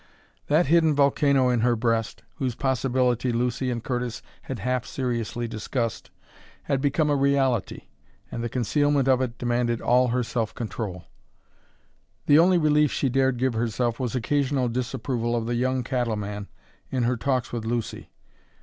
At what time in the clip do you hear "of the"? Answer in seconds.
15.35-15.53